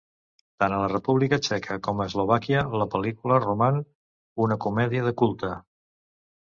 Tant 0.61 0.75
a 0.77 0.79
la 0.83 0.87
República 0.93 1.39
Txeca 1.47 1.77
com 1.89 2.01
a 2.01 2.07
Eslovàquia, 2.13 2.65
la 2.83 2.89
pel·lícula 2.95 3.39
roman 3.45 3.79
una 4.49 4.61
comèdia 4.69 5.09
de 5.13 5.17
culte. 5.25 5.55